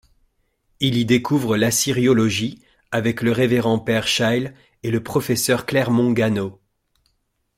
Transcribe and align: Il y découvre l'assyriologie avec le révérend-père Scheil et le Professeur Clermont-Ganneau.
Il 0.79 0.97
y 0.97 1.05
découvre 1.05 1.57
l'assyriologie 1.57 2.59
avec 2.91 3.21
le 3.21 3.31
révérend-père 3.31 4.07
Scheil 4.07 4.51
et 4.81 4.89
le 4.89 5.03
Professeur 5.03 5.67
Clermont-Ganneau. 5.67 6.59